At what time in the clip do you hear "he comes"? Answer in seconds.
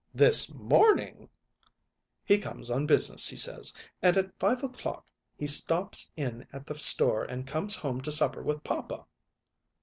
2.25-2.71